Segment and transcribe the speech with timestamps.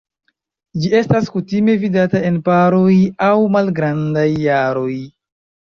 [0.85, 2.89] Ĝi estas kutime vidata en paroj
[3.29, 4.29] aŭ malgrandaj
[4.65, 4.91] aroj.